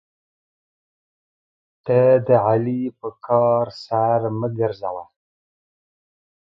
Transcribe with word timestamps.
ته 1.85 1.99
د 2.27 2.29
علي 2.47 2.81
په 2.99 3.07
کار 3.25 3.65
سر 3.85 4.19
مه 4.39 4.47
ګرځوه. 4.59 5.03